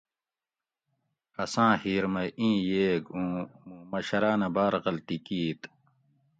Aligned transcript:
اساں 1.43 1.71
ھیر 1.83 2.03
مئ 2.13 2.29
ایں 2.39 2.57
ییگ 2.67 3.03
اُوں 3.15 3.31
موں 3.65 3.83
مشراۤنہ 3.91 4.47
باۤر 4.55 4.73
غلطی 4.83 5.17
کیت 5.25 5.61